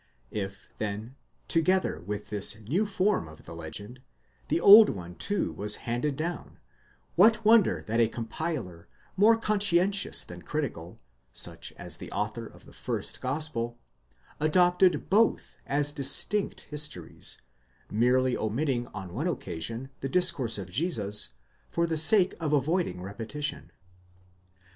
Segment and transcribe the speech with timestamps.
[0.31, 1.15] If then,
[1.47, 4.01] together with this new form of the legend,
[4.47, 6.57] the old one too was handed down,
[7.15, 10.99] what wonder that a compiler, more conscientious than critical,
[11.33, 13.77] such as the author of the first gos pel,
[14.39, 17.39] adopted both as distinct histories,
[17.91, 21.33] merely omitting on one occasion the discourse of Jesus,
[21.69, 23.69] for the sake of avoiding repetition."